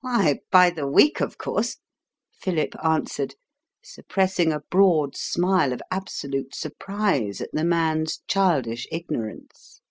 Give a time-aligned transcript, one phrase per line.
[0.00, 1.76] "Why, by the week, of course,"
[2.32, 3.34] Philip answered,
[3.84, 9.82] suppressing a broad smile of absolute surprise at the man's childish ignorance.